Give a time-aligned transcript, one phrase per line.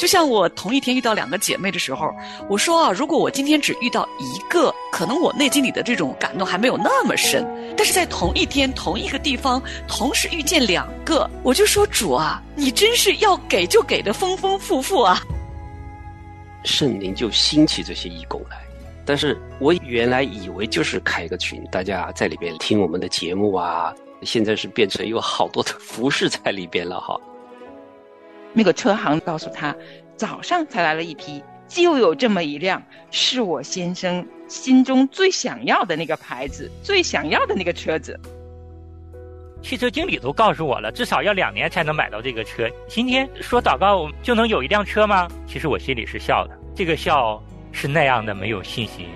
[0.00, 2.10] 就像我同一天遇到两个姐妹的时候，
[2.48, 7.46] 我说啊，如果我今天只遇到一个，可能我内心里的这种感动还没有那么深。
[7.76, 15.20] 但是在同一天、同一个地方，同时遇见两个，我就说主啊，你真是要给就给的丰丰富富啊！
[16.64, 18.56] 圣灵就兴起这些义工来。
[19.04, 27.20] 但是我原来以为就是开个群，大家在里边听我们的节目啊，现在是变成有好多的服饰在里边了哈。
[28.52, 29.74] 那个车行告诉他，
[30.16, 38.18] 早上才来了一批，就有这么一辆，是我先生心中最想要的那个牌子，最想要的那个车子。
[39.62, 42.66] 汽车经理都告诉我了，至少要两年才能买到这个车。
[42.88, 45.28] 今天说祷告就能有一辆车吗？
[45.46, 49.06] 其实我心里是笑的，这个笑是那样的没有信心。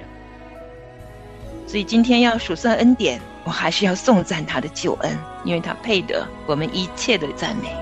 [1.67, 7.75] 所以今天要数算恩典，我还是要颂赞他的救恩，因为他配得我们一切的赞美。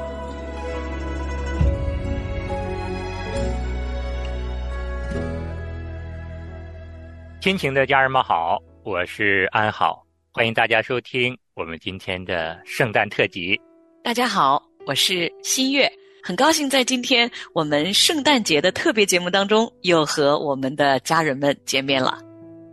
[7.43, 13.61] 亲情的家人们好，我是安好，欢迎大家收听我们今天的圣诞特辑。
[14.05, 15.91] 大家好，我是新月，
[16.23, 22.17] 很高兴在今天我们圣诞节的特别节目当中，又和我们的家人们见面了。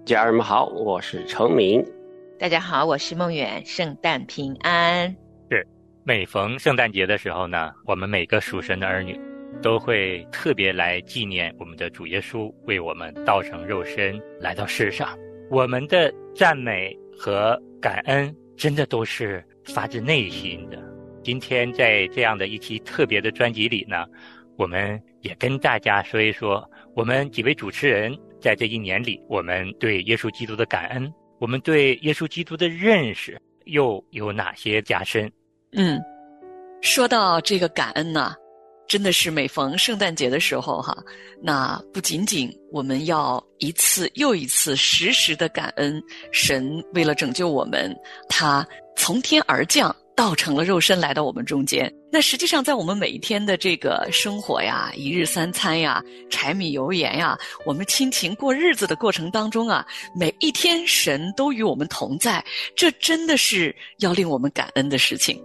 [0.05, 1.83] 家人们好，我是程明。
[2.37, 5.07] 大家好，我是梦远，圣诞平安。
[5.49, 5.67] 是，
[6.03, 9.19] 每逢圣诞节的时候呢，我们每个属神的儿女。
[9.61, 15.17] 都会特别来纪念我们的主耶稣为我们道成肉身来到世上，
[15.49, 20.81] 我们的赞美和感恩真的都是发自内心的。
[21.23, 24.05] 今天在这样的一期特别的专辑里呢，
[24.57, 35.29] 我们也跟大家说一说，我们几位主持人在这一年里，我们对耶稣基督的感恩，我们对耶稣基督的认识又有哪些加深？
[35.73, 35.99] 嗯，
[36.81, 38.33] 说到这个感恩呢。
[38.89, 40.97] 真的是每逢圣诞节的时候，哈，
[41.41, 46.01] 那不仅仅我们要一次又一次时时的感恩
[46.31, 47.95] 神，为了拯救我们，
[48.27, 48.67] 他
[48.97, 51.93] 从天而降，道成了肉身来到我们中间。
[52.11, 59.85] 那实际上，在我们每一天的这个生活呀，一日三餐呀，柴米油盐呀，我们亲情过日子的过程当中啊，
[60.15, 62.43] 每一天神都与我们同在，
[62.75, 65.39] 这真的是要令我们感恩的事情。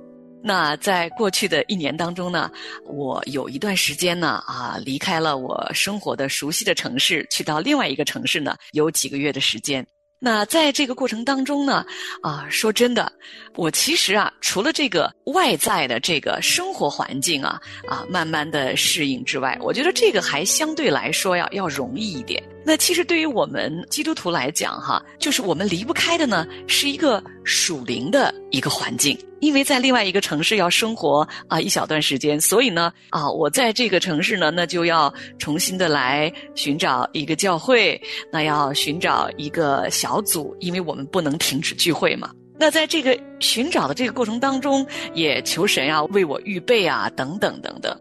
[0.46, 2.50] 那在过去的一年当中呢，
[2.84, 9.84] 我有一段时间呢，啊，离开了我生活的熟悉的城市，去到另外一个城市呢，有几个月的时间。
[10.20, 11.84] 那在这个过程当中呢，
[12.22, 13.10] 啊，说真的，
[13.56, 22.42] 我其实啊，除了这个外在的这个生活环境啊，啊，慢慢的适应之外，我觉得这个还相对来说要要容易一点。
[22.66, 38.00] 那其实对于我们基督徒来讲，哈，就是我们离不开的呢，是一个属灵的一个环境，因为在另外一个城市要生活啊一小段时间，所以呢，啊，我在这个城市呢，那就要重新的来寻找一个教会，
[38.32, 42.30] 那要寻找一个小组，因为我们不能停止聚会嘛。
[42.56, 47.94] 那在这个寻找的这个过程当中，也求神啊为我预备啊，等等等等。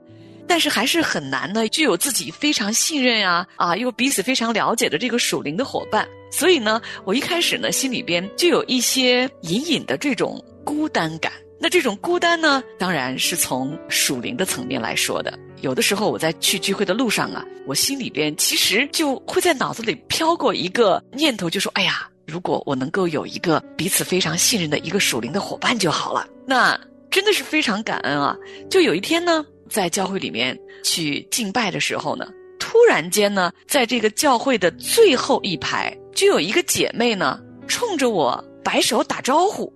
[0.47, 11.31] 但是还是很难的，具有自己非常信任啊啊，又彼此非常了解的这个属灵的伙伴，所以呢，我一开始呢心里边就有一些隐隐的这种孤单感。
[11.59, 15.37] 那这种孤单呢，当然是从属灵的层面来说的。
[15.61, 26.27] 有的时候我在去聚会的路上啊，我心里边其实就会在脑子里飘过一个念头，就说：哎呀，如果我能够有一个彼此非常信任的一个属灵的伙伴就好了。
[26.45, 26.77] 那
[27.09, 28.35] 真的是非常感恩啊！
[28.69, 29.45] 就有一天呢。
[29.69, 32.27] 在教会里面去敬拜的时候呢，
[32.59, 39.71] 突然间呢，在这个教会的最后一排，就有一个姐妹呢，冲着我摆手打招呼。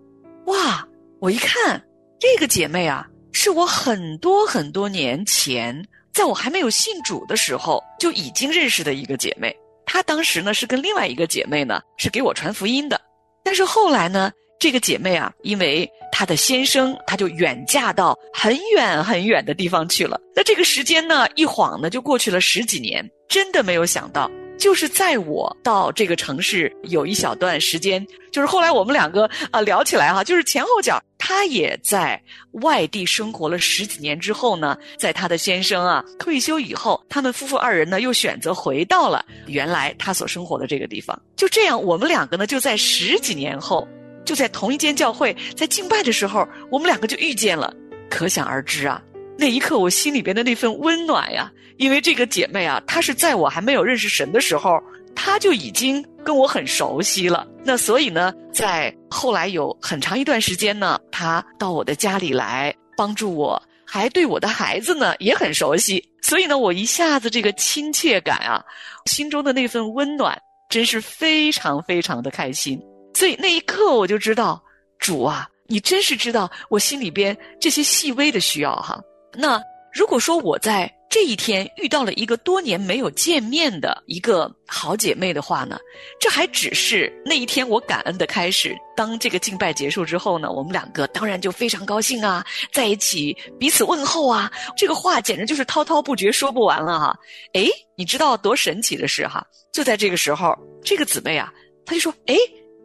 [0.45, 0.87] 哇！
[1.19, 1.81] 我一看，
[2.19, 5.83] 这个姐妹啊，是我很多很多年前，
[6.13, 9.55] 在我还没有信主的时候就已经认识的一个姐妹。
[9.85, 13.01] 她当时呢是跟另外一个姐妹呢是给我传福音的，
[13.43, 14.31] 但是后来呢。
[14.59, 20.19] 这个姐妹啊，因为她的先生，她就远嫁到很远很远的地方去了。
[20.35, 23.07] 那这个时间呢，一晃呢就过去了十几年。
[23.27, 32.19] 真的没有想到，就是在我到这个城市有一小段时间，就是后来我们两个啊聊起来哈，就是前后脚，她也在
[32.63, 41.21] 外地生活了十几年之后呢，在她的先生啊退休以后，他们夫妇二人呢又选择回到了原来他所生活的这个地方。
[41.35, 43.85] 就这样，我们两个呢就在十几年后。
[44.27, 47.73] 就在同一间教会，在敬拜的时候，我们两个就遇见了，
[48.09, 49.01] 可想而知啊，
[49.37, 54.77] 那一刻我心里边的那份温暖呀，因为这个姐妹啊，她是在我还没有认识神的时候，
[55.15, 57.47] 她就已经跟我很熟悉了。
[57.63, 66.03] 那所以呢，在后来有很长一段时间呢，她到我的家里来帮助我，还对我的孩子呢也很熟悉。
[66.21, 68.61] 所以呢，我一下子这个亲切感啊，
[69.05, 70.37] 心中的那份温暖，
[70.67, 72.77] 真是非常非常的开心。
[73.17, 74.63] 所以那一刻我就知道，
[74.99, 79.01] 主啊，你真是知道我心里边这些细微的需要哈。
[79.33, 79.59] 那
[79.91, 85.79] 如果说我在这一天遇到了一个多年没有见面的一个好姐妹的话呢，
[86.19, 88.77] 这还只是那一天我感恩的开始。
[88.95, 97.17] 当这个敬拜结束之后呢，我们两个当然就非常高兴啊，在一起彼此问候啊，这个话简直就是滔滔不绝，说不完了哈。
[97.53, 99.43] 诶，你知道多神奇的事哈？
[99.73, 101.51] 就在这个时候，这个姊妹啊，
[101.83, 102.37] 她就说：“诶，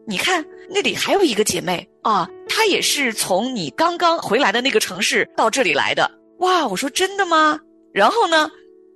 [0.06, 6.10] 你看那里还有一个姐妹啊，她也是从你刚刚回来的那个城市到这里来的。”
[6.40, 7.58] 哇，我说真的吗？
[7.92, 8.50] 然后呢，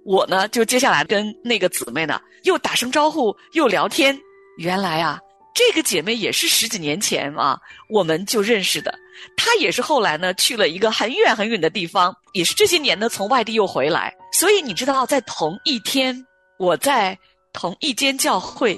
[0.04, 4.18] 我呢就接下来跟那个姊妹呢又打声招呼，又聊天。
[4.58, 5.20] 原来啊，
[5.54, 7.56] 这个姐妹也是十几年前啊
[7.88, 8.92] 我们就认识的。
[9.36, 14.12] 她也是后来呢去了一个很远很远的地方，也是这些年呢从外地又回来。
[14.32, 16.26] 所以你知道，在同一天，
[16.58, 17.16] 我在
[17.52, 18.76] 同一间教会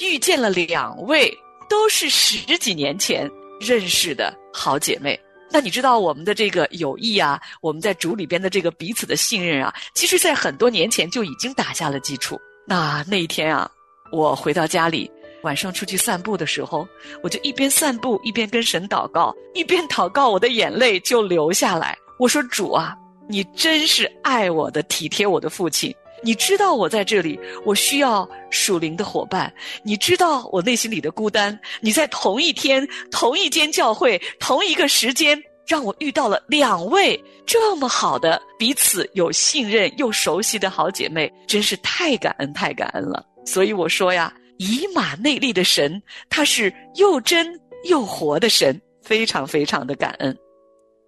[0.00, 1.32] 遇见了两位
[1.70, 3.30] 都是十几年前
[3.60, 5.18] 认识的好姐妹。
[5.52, 12.38] 那你知道我们的这个友谊啊，我们在主里边的这个彼此的信任啊，其实在很多年前就已经打下了基础。
[12.66, 13.70] 那那一天啊，
[14.12, 15.10] 我回到家里，
[15.42, 16.86] 晚上出去散步的时候，
[17.22, 21.96] 我就一边散步一边跟神祷告，一边祷告，我的眼泪就流下来。
[22.18, 22.94] 我说：“主啊，
[23.28, 29.52] 你真是爱我的、体贴我的父亲。”你知道我在这里，我需要属灵的伙伴。
[29.82, 31.58] 你知道我内心里的孤单。
[31.80, 43.24] 你在同一天、同一间教会、同一个时间，让我遇到了两位这么好的、彼此有信任又熟悉的好姐妹，真是太感恩、太感恩了。
[43.46, 50.36] 所以我说呀，以马内利的神，他是又真又活的神，非常非常的感恩。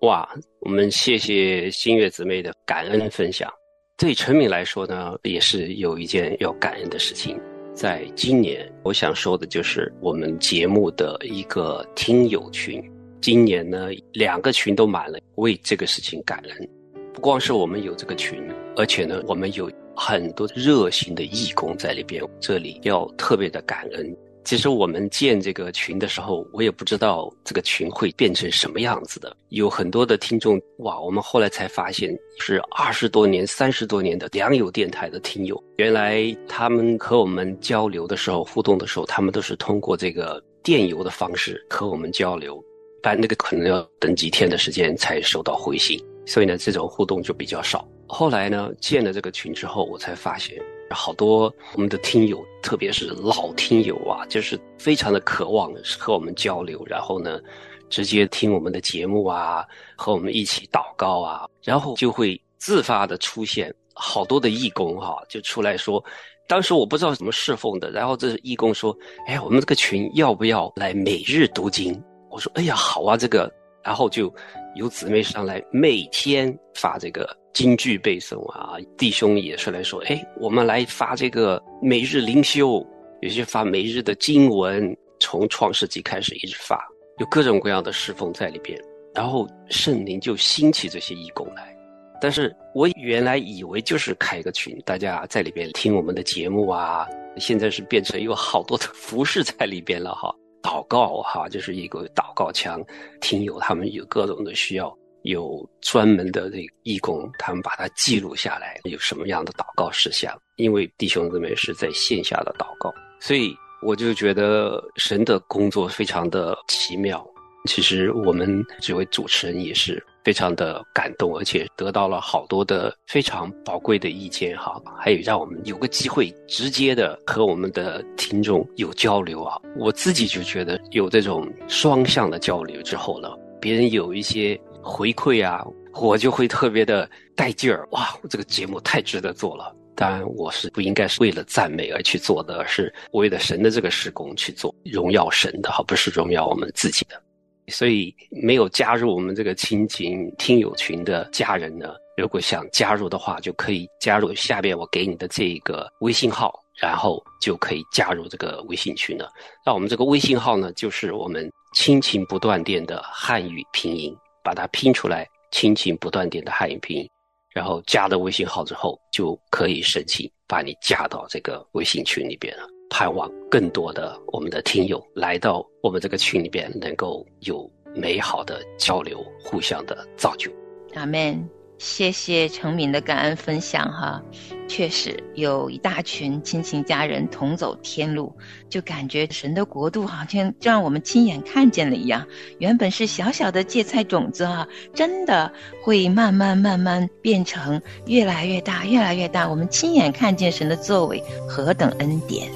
[0.00, 0.28] 哇，
[0.60, 3.52] 我们谢谢新月姊妹的感恩分享。
[4.02, 7.40] 对陈敏来说呢，也是有一件要感恩的事情。
[7.72, 12.82] 在今年，我想说的就是我们节目的一个听友群，
[13.20, 16.68] 今年呢两个群都满了，为这个事情感恩。
[17.14, 18.42] 不光是我们有这个群，
[18.74, 24.16] 而且呢，我们有很多热心的义工在里边，这里要特别的感恩。
[24.44, 29.36] 其实我们建这个群的时候，我也不知道这个群会变成什么样子的。
[29.50, 35.62] 有很多的听众哇，我们后来才发现是二十多年、三十多年的良友电台的听友。
[35.76, 42.62] 原来他们和我们交流的时候、互动的时候，他们都是通过这个电邮的方式和我们交流，
[43.00, 47.86] 但那个可能要等几天的时间才收到回信，所以呢，这种互动就比较少。
[48.08, 50.60] 后来呢，建了这个群之后，我才发现。
[50.92, 57.40] 好多我们的听友，特别是老听友啊，就是非常的渴望和我们交流，然后呢，
[57.88, 59.64] 直接听我们的节目啊，
[59.96, 66.02] 和我们一起祷告啊，然后就会自发的出现好多的义工哈，就出来说，
[66.48, 68.96] 当时我不知道怎么侍奉的，然后这义工说，
[69.26, 72.00] 哎，我们这个群要不要来每日读经？
[72.30, 73.52] 我说，哎呀，好啊，这个，
[73.82, 74.32] 然后就
[74.74, 77.28] 有姊妹上来每天发这个。
[77.52, 82.84] 京剧背诵啊，弟兄也是来说，哎，我们来发这个每日灵修，
[83.20, 86.82] 有些发每日的经文，从创世纪开始一直发，
[87.18, 88.80] 有各种各样的侍奉在里边，
[89.14, 91.76] 然后圣灵就兴起这些义工来。
[92.20, 97.06] 但是我原来以为就是开个群，大家在里边听我们的节目啊，
[97.36, 102.82] 现在是变成有好多的服饰在里边了哈，祷告哈，就是一个祷告墙，
[103.20, 104.96] 听友他们有各种的需要。
[105.22, 110.36] 有专门的这个义工，他们把它记录下来，有什么样的祷告事项？
[110.56, 117.24] 因为弟兄姊妹是在线下的祷告，所以我就觉得神的工作非常的奇妙。
[117.66, 129.60] 其实我们这位主持人也是非常的感动，而且得到了好多的非常宝贵的意见哈，还有让我们有个机会直接的和我们的听众有交流啊。
[129.76, 134.60] 我自己就觉得有这种双向的交流之后呢，别人有一些。
[134.82, 138.08] 回馈啊，我就会特别的带劲儿哇！
[138.28, 139.74] 这个节目太值得做了。
[139.94, 147.22] 当然，我是不应该是为了赞美而去做的，而是为了神的这个施工去做，荣耀神的而，不是荣耀我们自己的。
[147.68, 159.30] 所以，没有加入我们这个亲情听友群的家人呢，如果想加入的话，就可以加入下边我给你的这个微信号，然后就可以加入这个微信群了。
[159.64, 164.16] 那我们这个微信号呢，就是我们亲情不断电的汉语拼音。
[164.42, 167.08] 把它拼出来，亲情不断电的汉语拼音，
[167.50, 172.66] 然后加了微信号之后，就可以申请把你加到这个微信群里边了。
[172.90, 180.52] 盼望更多的我们的听友来到我们这个群里边，能够有美好的交流，互相的造就。
[180.94, 181.61] 阿门。
[181.84, 184.22] 谢谢成敏的感恩分享哈，
[184.68, 188.32] 确实有一大群亲情家人同走天路，
[188.68, 192.24] 就感觉神的国度好像就让我们亲眼看见了一样。
[192.58, 199.48] 原本是小小的芥菜种子啊，真的会慢慢慢慢变成越来越大，越来越大。
[199.48, 202.48] 我们亲眼看见神的作为何等恩典。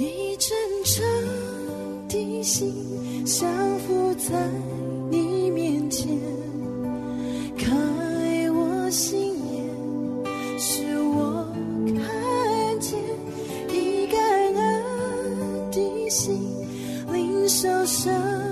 [0.00, 0.50] 一阵
[0.84, 3.48] 阵的心相
[3.78, 4.32] 伏在
[5.12, 6.43] 你面前。
[17.86, 18.43] 声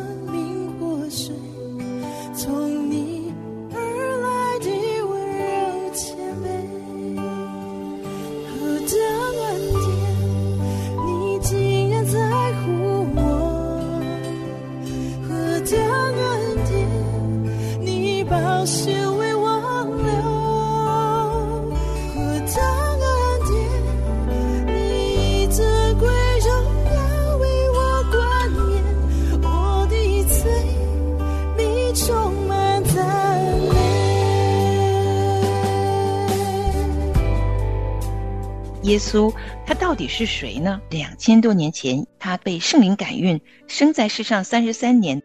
[38.83, 39.33] 耶稣
[39.65, 40.81] 他到底是谁呢？
[40.91, 45.23] 两千多年前，他被圣灵感孕，生在世上三十三年，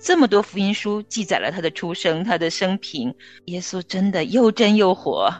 [0.00, 3.14] 这么多福音书记载了他的出生、他的生平。
[3.44, 5.32] 耶稣真的又真又活，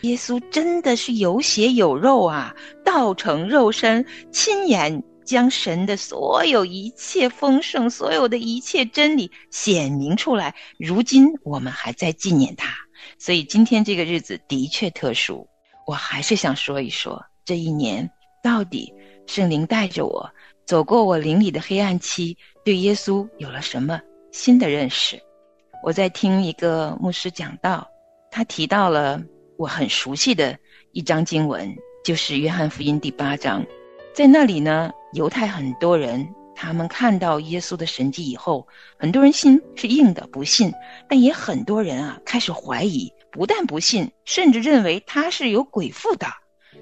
[0.00, 10.54] 耶稣真的是有血有肉啊，道成肉身，亲眼将神的所有一切丰盛、所有的一切真理显明出来。
[10.78, 12.74] 如今我们还在纪念他，
[13.18, 15.46] 所以今天这个日子的确特殊。
[15.90, 18.08] 我还是想说一说这一年
[18.44, 18.94] 到底
[19.26, 20.30] 圣灵带着我
[20.64, 25.20] 走过我灵里的黑暗期，对耶稣有了什么新的认识？
[25.82, 27.88] 我在听一个牧师讲道，
[28.30, 29.20] 他提到了
[29.58, 30.56] 我很熟悉的
[30.92, 31.68] 一章经文，
[32.04, 33.66] 就是约翰福音第八章。
[34.14, 38.64] 在那里呢，犹太很多人他们看到耶稣的神迹以后，
[38.96, 40.70] 很多人心是硬的，不信；
[41.08, 43.12] 但也很多人啊开始怀疑。
[43.32, 46.26] 不但不信，甚至认为他是有鬼附的，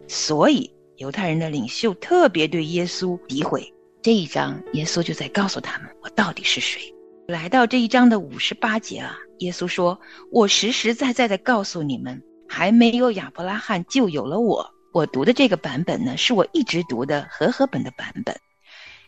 [0.06, 3.72] 所以犹太人的领袖特别对耶稣诋毁。
[4.02, 6.80] 这一章，耶稣就在告诉他们：我到底是谁？
[7.26, 10.00] 来到这一章的五十八节啊，耶稣说
[10.32, 18.34] ：“我实实在在的告诉你们，还没有亚伯拉罕就有了我。”我读的这个版本呢，是我一直读的和合本的版本。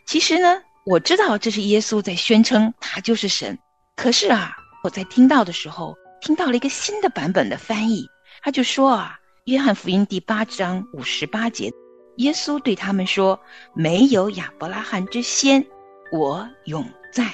[0.05, 3.57] 其实呢，我知道这是耶稣在宣称他就是神，
[3.95, 5.95] 可是啊，我在听到的时候。
[6.21, 8.07] 听到了一个新的版本的翻译，
[8.43, 9.19] 他就说啊，
[9.51, 11.73] 《约翰福音》第八章五十八节，
[12.17, 13.39] 耶稣对他们说
[13.73, 15.65] ：“没有亚伯拉罕之先，
[16.11, 17.25] 我永在。”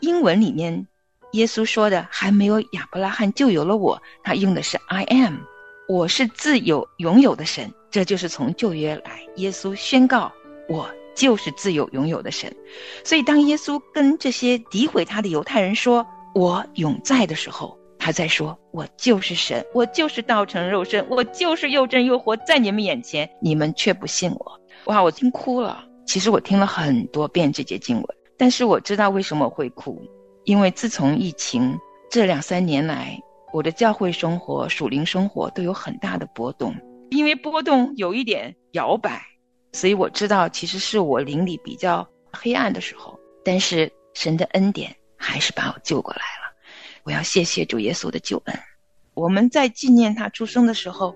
[0.00, 0.86] 英文里面，
[1.32, 5.40] 耶稣说的还没有亚伯拉罕就有了我，他用的是 “I am”，
[5.86, 7.70] 我是自有拥有的神。
[7.90, 10.32] 这就是从旧约来，耶稣宣告
[10.70, 12.54] 我就是自有拥有的神。
[13.04, 25.84] 所以，当耶稣跟这些诋毁他的犹太人说“我永在”的时候，他在说：“我就是神，我就是道成肉身，我就是又真又活，在你们眼前，你们却不信我。”哇，我听哭了。
[26.06, 28.06] 其实我听了很多遍这节经文，
[28.38, 30.00] 但是我知道为什么会哭，
[30.44, 31.76] 因为自从疫情
[32.08, 33.20] 这两三年来，
[33.52, 36.72] 我的教会生活、属灵生活都有很大的波动。
[37.10, 39.20] 因为波动有一点摇摆，
[39.72, 46.45] 所以我知道其实是我灵里比较黑暗的时候，但是神的恩典还是把我救过来了。
[47.06, 48.58] 我要谢谢主耶稣的救恩。
[49.14, 51.14] 我们在纪念他出生的时候，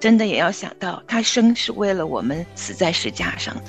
[0.00, 3.64] 真的也要想到他生是为了我们死在石架上的。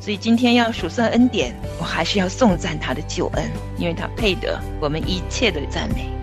[0.00, 6.17] 所以今天要数算恩典，我还是要颂赞他的救恩，因为他配得我们一切的赞美。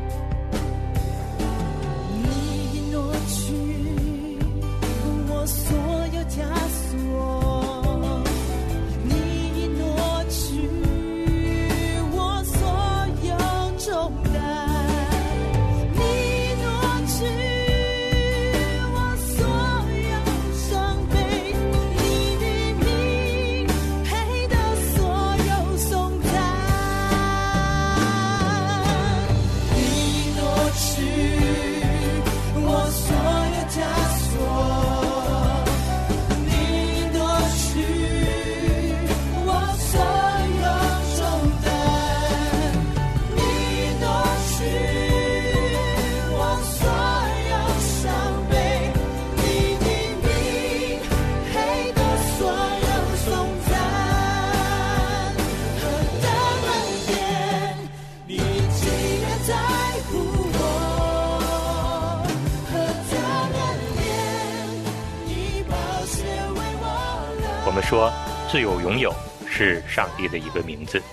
[68.56, 69.14] 自有永有
[69.46, 71.04] 是上帝的一个名字。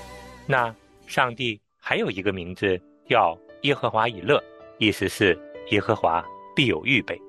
[0.47, 0.73] 那
[1.09, 4.41] 上帝还有一个名字叫耶和华以勒，
[4.79, 5.37] 意思是
[5.73, 7.21] 耶和华必有预备。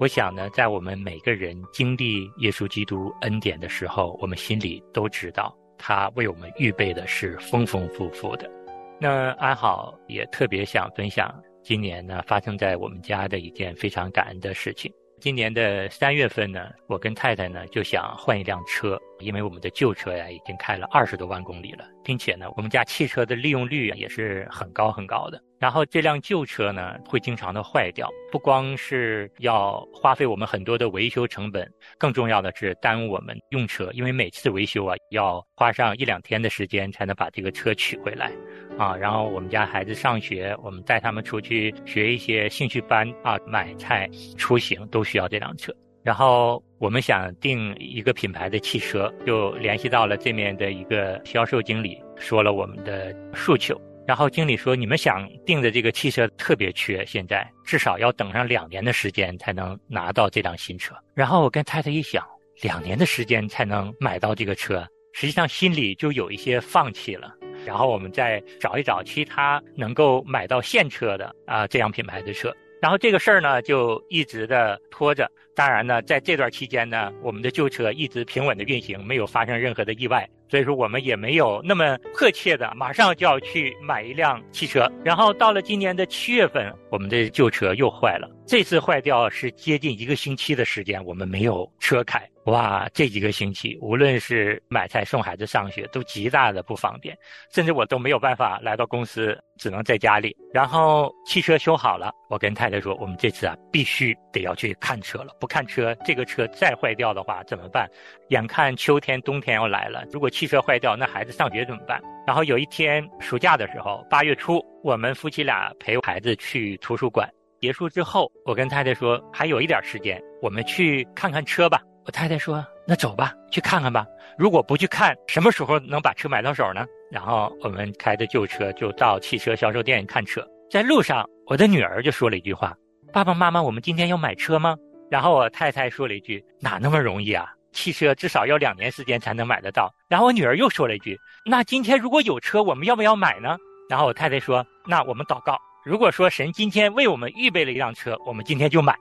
[0.00, 8.50] 我想呢，在我们每个人经历耶稣基督恩典的时候，我们心里都知道，他为我们预备的是丰丰富富的。
[8.98, 11.32] 那安好也特别想分享，
[11.62, 14.92] 今年呢发生在我们家的一件非常感恩的事情。
[15.24, 25.42] 今年的三月份呢，我跟太太呢就想换一辆车，因为我们的旧车呀已经开了二十多万公里了，并且呢，我们家汽车的利用率也是很高很高的。
[25.64, 31.66] 然后这辆旧车呢会经常的坏掉，不光是要花费我们很多的维修成本，
[31.96, 38.30] 更重要的是耽误我们用车，因为每次维修啊要花上一两天的时间才能把这个车取回来。
[38.76, 44.06] 啊，然后我们家孩子上学，我们带他们出去学一些兴趣班啊，买菜、
[44.36, 45.74] 出行都需要这辆车。
[46.02, 53.80] 然后我们想订一个品牌的汽车，就联系到了这面的一个销售经理，说了我们的诉求。
[54.06, 62.22] 然后经理说：“你们想订的这个汽车特别缺，现在至少要等上两年的时间才能拿到这辆新车。”然后我跟太太一想，
[62.60, 67.34] 两年的时间才能买到这个车，实际上心里就有一些放弃了。
[67.64, 72.54] 然后我们再找一找其他能够买到现车的啊这样品牌的车，
[72.84, 75.26] 然后这个事儿呢就一直的拖着。
[75.56, 84.86] 当然呢，在这段期间呢，我们的旧车一直平稳的运行，没有发生任何的意外，所以说我们也没有那么迫切的马上就要去买一辆汽车。
[85.02, 92.22] 然后到了今年的七月份，我们的旧车又坏了，这次坏掉是接近一个星期的时间，我们没有车开。
[92.44, 97.16] 哇，这几个星期，无论是买菜、送孩子上学，都极大的不方便，
[97.50, 100.36] 甚至我都没有办法来到公司，只能在家里。
[100.52, 105.34] 然后汽车修好了，我跟太太说，我们这次啊，必须得要去看车了。
[105.40, 107.88] 不看车，这个车再坏掉的话怎么办？
[108.28, 111.98] 眼看秋天、冬天要来了，如果汽车坏掉，那孩子上学怎么办？
[112.26, 117.26] 然后有一天暑假的时候，八月初，我们夫妻俩陪孩子去图书馆，
[117.64, 121.80] 结束之后，我跟太太说，还有一点时间，我们去看看车吧。
[122.04, 124.04] 我太太说：“那走吧，去看看吧。
[124.36, 130.46] 如果不去看，什么时候能把车买到手呢？”然后我们开着旧车就到汽车销售店看车。
[130.70, 132.74] 在路上，我的女儿就说了一句话
[133.14, 134.76] ：“爸爸妈妈，我们今天要买车吗？”
[135.10, 137.46] 然后我太太说了一句：“哪那么容易啊？
[137.72, 143.56] 汽车至少要两年时间才能买得到。”然后我女儿又说了一句：“那今天如果有车，我们要不要买呢？”
[143.88, 148.96] 然后我太太说：“那我们祷告，如果说神今天为我们预备了一辆车，我们今天就买。”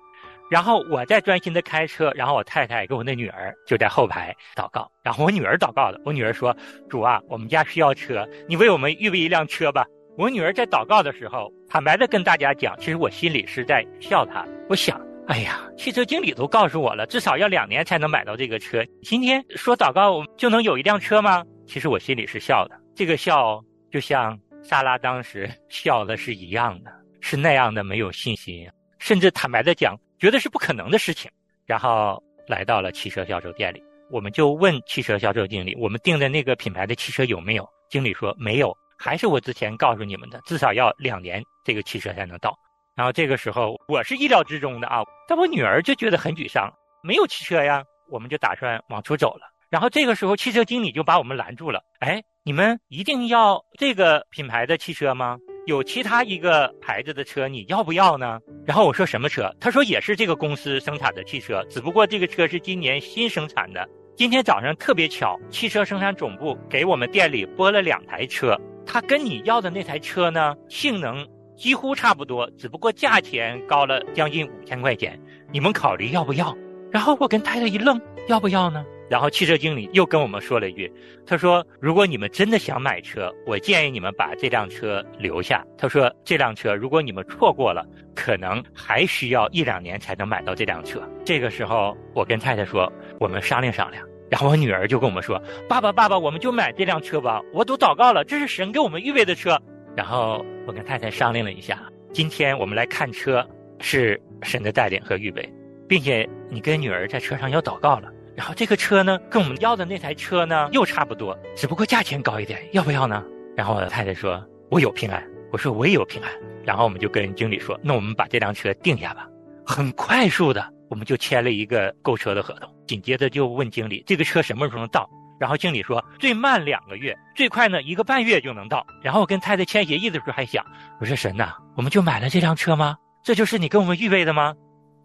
[0.52, 4.92] 然后我在专心的开车，然后我太太跟我那女儿就在后排祷告。
[5.02, 6.56] 然后我女儿祷告了，我女儿说
[6.90, 14.46] ：“主啊，我们家需要车，你为我们预备一辆车吧。”我女儿在祷告的时候，坦白的跟大家讲，其实我心里是在笑她。
[14.70, 18.84] 我想，哎呀，汽车经理都告诉我了，至少要两年才能买到这个车。
[19.02, 21.44] 今天说祷告就能有一辆车吗？
[21.66, 29.96] 其实我心里是笑的，这个笑就像莎拉当时笑的是一样的，是那样的没有信心，甚至坦白的讲。
[30.20, 31.30] 觉得是不可能的事情，
[31.66, 42.58] 然后来到了汽车销售店里，我们就问汽车销售经理：“我们订的那个品牌的汽车有没有？”经理说：“没有，还是我之前告诉你们的，至少要两年这个汽车才能到。”
[42.96, 46.74] 然后这个时候我是意料之中的啊，但我女儿就觉得很沮丧，
[47.04, 49.53] 没有汽车呀，我们就打算往出走了。
[49.74, 58.40] 然后这个时候汽车经理就把我们拦住了：“哎，你们一定要这个品牌的汽车吗？”有其他一个牌子的车，你要不要呢？
[58.68, 59.52] 然后我说什么车？
[59.60, 63.84] 他说也是这个公司生产的汽车，只不过这个车是今年新生产的。
[64.16, 68.56] 今天早上特别巧，汽车生产总部给我们店里拨了两台车，
[68.86, 75.20] 他跟你要的那台车呢，性能几乎差不多，只不过价钱高了将近五千块钱。
[75.52, 76.56] 你们考虑要不要？
[76.92, 78.86] 然后我跟太太一愣，要不要呢？
[79.14, 80.92] 然后汽车经理又跟我们说了一句
[81.24, 85.64] ：“他说，如果你们真的想买车，我建议你们把这辆车留下。
[85.78, 91.00] 他说，这辆车如果你们错过了，可能还需要一两年才能买到这辆车。
[91.24, 94.04] 这个时候，我跟太太说，我们商量商量。
[94.32, 97.40] 然后我女儿就跟我们说：爸爸，爸爸，我们就买这辆车吧。
[97.54, 99.62] 我都祷告了，这是神给我们预备的车。
[99.96, 103.48] 然后我跟太太商量了一下，今天我们来看车
[103.80, 105.48] 是神的带领和预备，
[105.88, 113.24] 并且你跟女儿在车上要祷告了。”然后这个车呢，跟我们要的那台车呢又差不多，只不过价钱高一点，要不要呢？
[113.56, 116.32] 然后我的太太说：“我有平安。”我说：“我也有平安。”
[116.66, 119.28] 然后我们就跟经理说：“那我们把这辆车定下吧。”
[119.64, 122.68] 很快速的，我们就签了一个购车的合同。
[122.88, 125.08] 紧接着就问经理：“这个车什么时候能到？”
[125.40, 130.66] 然后经理说：“最慢两个月，最快呢一个半月就能到。”然后我跟太太签协议的时候还想
[131.00, 132.98] ：“我说神呐，我们就买了这辆车吗？
[133.24, 134.56] 这就是你给我们预备的吗？”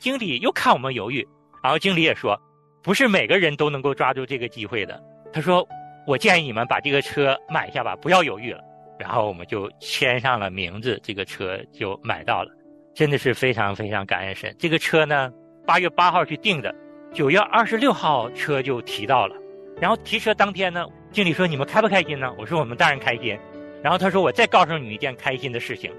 [0.01, 1.27] 经理又看我们犹豫，
[1.63, 2.41] 然后经理也说。
[2.83, 5.03] 不是每个人都能够抓住这个机会的。
[5.33, 5.67] 他说
[6.07, 8.63] ：“我建议你们把这个车买下吧，不要犹豫了。”
[8.99, 12.51] 然后我们就签上了名字，这个车就买到了，
[12.95, 14.55] 真的是非常非常感恩神。
[14.59, 15.31] 这个车呢，
[15.67, 16.75] 八月八号去订的，
[17.13, 19.37] 九月二十六号车就提到了。
[19.81, 23.39] 然后提车当天呢，经理说：“你们开不开心呢？”我说：“我们当然开心。”
[23.81, 25.93] 然后他说：“我再告诉你一件开心的事情，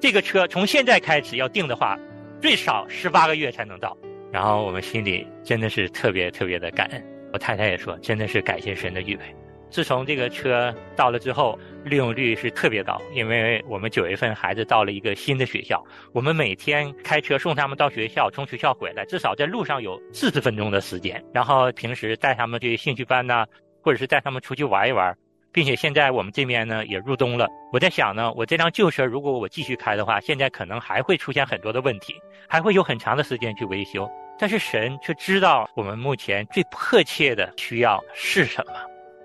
[0.00, 1.98] 这个车从现在开始要订的话，
[2.40, 3.96] 最少十八个月才能到。”
[4.34, 7.00] 然后我们心里真的是特别特别的感恩。
[7.32, 9.22] 我太太也说：“真的是感谢神的预备。”
[9.70, 15.80] 自从这个车到了之后，利用率是特别高，因为我们九月份孩子到了一个新的学校，
[16.12, 21.24] 我们每天开车送他们到学校，从学校回来，至少在路上有四十分钟的时间。
[21.32, 23.46] 然后平时带他们去兴趣班呐，
[23.82, 25.16] 或者是带他们出去玩一玩。
[25.52, 32.12] 并且现在我们这边呢也入冬了，我在想呢，我这辆旧车如果我继续开的话，现在可能还会出现很多的问题，
[32.48, 34.10] 还会有很长的时间去维修。
[34.38, 38.72] 但是神却知道我们目前最迫切的需要是什么。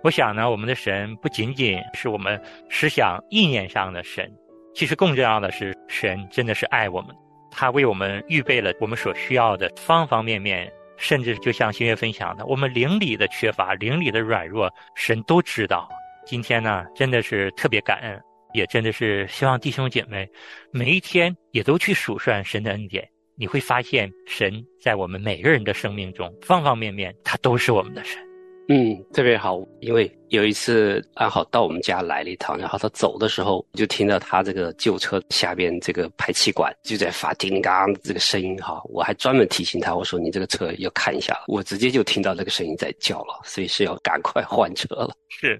[0.03, 4.31] 我想呢，我们的神不仅仅是我们思想意念上的神，
[4.73, 7.13] 其实更重要的是，神真的是爱我们，
[7.51, 15.89] 他为我们预备了我们所需要的方方面面，甚至就像新月分享的，我们灵里的缺乏、灵里的软弱，神都知道。
[16.25, 18.21] 今天呢，真的是特别感恩，
[18.53, 20.25] 也真的是希望弟兄姐妹
[20.71, 23.05] 每一天也都去数算神的恩典。
[23.39, 28.21] 你会发现，神在我们每个人的生命中方方面面，他都是我们的神。
[28.67, 29.58] 嗯，特别好。
[29.80, 38.82] 因为有一次安好到我们家来了一趟，然后他走的时候，就听到他这个旧车下边这个排气管就在发叮当这个声音哈。
[38.89, 41.34] 我还专门提醒他，我说你这个车要看一下。
[41.47, 45.13] 我直接就听到那个声音在叫了，所以是要赶快换车了。
[45.30, 45.58] 是。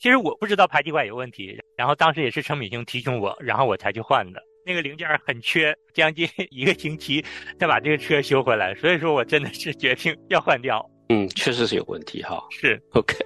[0.00, 4.42] 其实我不知道排气管有问题，然后当时也是陈敏兄提醒我，然后我才去换的。
[4.64, 7.24] 那个零件很缺，将近 一个星期
[7.58, 10.84] 才把这个车修回来，所以说我真的是决定要换掉。
[11.08, 12.40] 嗯，确实是有问题哈。
[12.50, 13.16] 是，OK。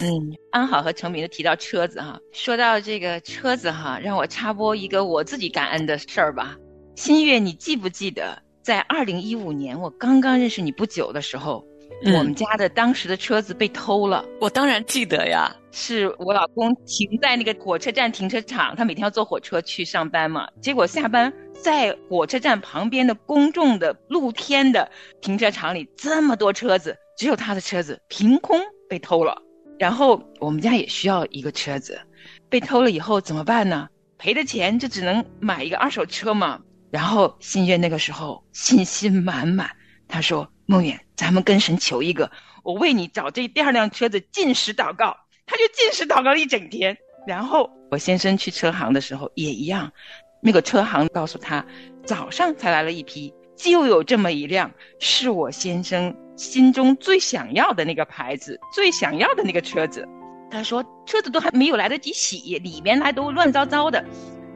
[0.00, 6.56] 嗯，安好和成明都提到车子哈，说到这个车子哈，让我插播一个我自己感恩的事儿吧。
[6.96, 11.64] 新月，你记不记得在二零一五年我刚刚认识你不久的时候？
[12.06, 15.54] 我们家的当时的车子被偷了，我当然记得呀。
[15.72, 20.48] 是我老公停在那个火车站停车场，他每天要坐火车去上班嘛。
[20.60, 28.58] 结果下班在火车站旁边的公众的露天的停车场里，这么多车子，只有他的车子凭空
[28.88, 29.40] 被偷了。
[29.78, 32.00] 然后我们家也需要一个车子，
[32.48, 33.88] 被偷了以后怎么办呢？
[34.18, 36.58] 赔的钱就只能买一个二手车嘛。
[36.90, 39.70] 然后新月那个时候信心满满，
[40.08, 40.50] 他说。
[40.66, 46.96] 梦远，咱们跟神求一个，我为你找这第二辆车子进食祷告，他就进食祷告了一整天。
[47.26, 49.92] 然后我先生去车行的时候也一样，
[50.40, 51.62] 那个车行告诉他，
[52.06, 60.08] 早上才来了一批，就有这么一辆，是我先生心中最想要的那个牌子，最想要的那个车子。
[60.50, 64.02] 他说车子都还没有来得及洗，里面还都乱糟糟的，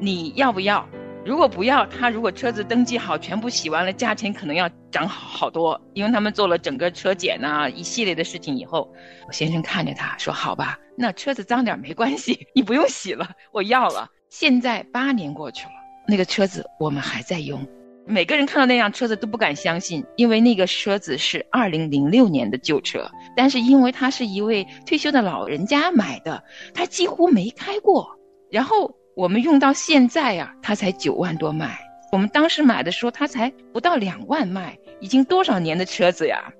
[0.00, 0.88] 你要不要？
[1.24, 8.92] 如果不要他，如果车子登记好，全部洗完了，价钱可能要涨好多，因为他们做了整个车检呐一系列的事情以后，
[9.26, 15.72] 我先生看着他说：“好吧，那车子脏点没关系， 你不用洗了，我要了。”现在八年过去了，
[16.06, 17.66] 那个车子我们还在用，
[18.06, 28.06] 每个人看到那辆车子都不敢相信，因为那个车子是二零零六年的旧车，但是因为他是一位退休的老人家买的，他几乎没开过，
[28.50, 28.94] 然后。
[29.16, 31.79] 我们用到现在呀，它才九万多迈。
[32.11, 36.53] 我们当时买的时候，它才不到两万迈，已经多少年的车子呀！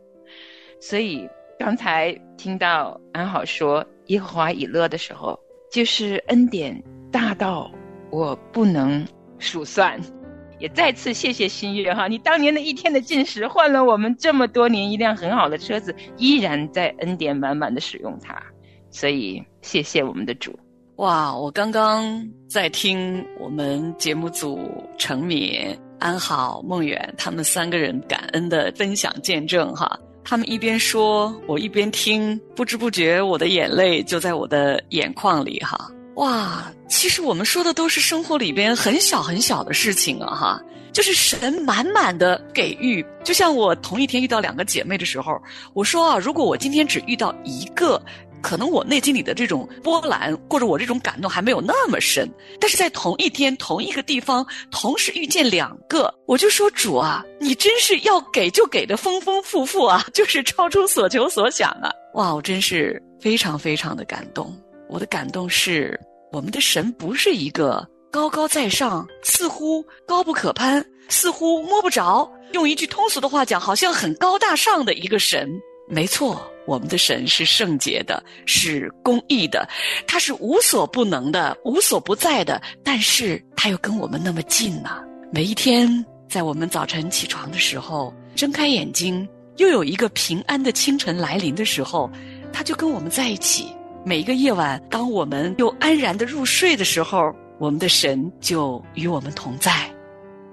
[0.81, 5.39] 所以刚才听到安好说耶和华以乐的时候，
[5.71, 7.71] 就是恩典大到
[8.11, 9.07] 我不能
[9.39, 10.01] 数算。
[10.61, 18.41] 也再次谢谢新月哈，你当年的一天的进食换了我们这么多年一辆很好的车子，依然在恩典满满的使用它。
[18.91, 20.59] 所以谢谢我们的主。
[20.97, 21.35] 哇！
[21.37, 24.61] 我刚刚在听我们节目组
[24.97, 29.99] 陈敏、安好、孟远他们三个人感恩的分享见证哈。
[30.23, 35.91] 他们一边说，我一边听，不知不觉我的眼泪就在我的眼眶里哈。
[36.15, 36.73] 哇！
[36.89, 43.05] 其实我们说的都是生活里边很小很小的事情啊哈，就是神满满的给予。
[43.25, 45.37] 就像我同一天遇到两个姐妹的时候，
[45.73, 48.01] 我说啊，如果我今天只遇到一个。
[48.45, 52.29] 可能我内心里的这种波澜，或者我这种感动还没有那么深，
[52.61, 61.91] 但是在同一天、同一个地方，同时遇见两个，我就说主啊，你真是要给就给的丰丰富富啊， 就是超出所求所想啊！
[62.13, 64.55] 哇，我真是非常非常的感动。
[64.91, 65.99] 我的感动是，
[66.31, 75.49] 我们的神不是一个高高在上，似乎高不可攀，似乎摸不着，用一句通俗的话讲，好像很高大上的一个神。
[75.89, 79.69] 没错，我们的神是圣洁的，是公义的，
[80.07, 82.61] 他是无所不能的，无所不在的。
[82.83, 92.11] 但是他又跟我们那么近呢、每一天，在我们早晨起床的时候，睁开眼睛，又有一个平安的清晨来临的时候，
[92.53, 93.69] 他就跟我们在一起。
[94.07, 99.73] 每一个夜晚，当我们又安然的入睡的时候，我们的神就与我们同在。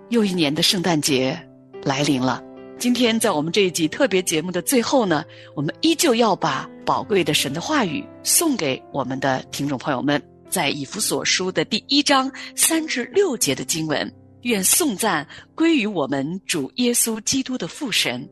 [0.10, 1.38] 又一年的圣诞节
[1.84, 2.43] 来临了。
[2.82, 5.24] 今天在我们这一集特别节目的最后呢，
[5.56, 10.20] 我们依旧要把宝贵的神的话语送给我们的听众朋友们。
[10.50, 18.28] 在以弗所书的第一章三至六节的经文，愿颂赞归于我们主耶稣基督的父神。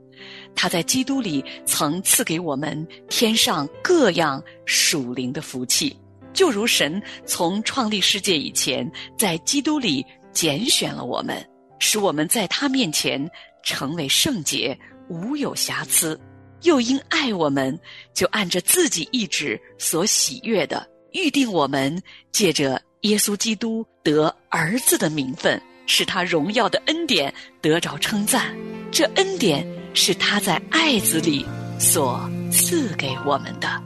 [0.55, 5.95] 他在基督里曾赐给我们天上各样属灵的福气，
[6.33, 11.37] 就如神从创立世界以前，在基督里拣选了我们，
[11.77, 13.23] 使我们在他面前
[13.63, 16.19] 成为圣洁，无有瑕疵。
[16.63, 17.79] 又因爱我们，
[18.13, 28.53] 就按着自己意志所喜悦的，预定我们借着耶稣基督得儿子的名分，使他荣耀的恩典得着称赞。
[28.91, 31.45] 这恩典是他在爱子里
[31.79, 33.81] 所赐给我们的。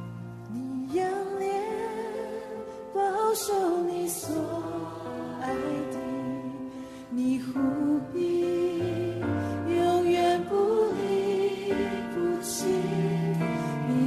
[0.52, 1.08] 你仰
[1.40, 1.52] 脸
[2.94, 3.02] 保
[3.36, 4.34] 守你所
[5.42, 5.54] 爱
[5.92, 6.00] 的，
[7.12, 7.60] 你护
[8.12, 8.53] 庇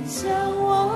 [0.07, 0.96] 像我。